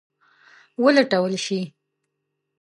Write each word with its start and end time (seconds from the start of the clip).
ولټول 0.83 1.33
شي. 1.45 1.59